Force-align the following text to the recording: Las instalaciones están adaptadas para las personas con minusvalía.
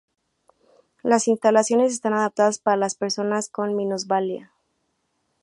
Las 1.03 1.27
instalaciones 1.27 1.91
están 1.93 2.13
adaptadas 2.13 2.57
para 2.57 2.75
las 2.75 2.95
personas 2.95 3.49
con 3.49 3.75
minusvalía. 3.75 4.51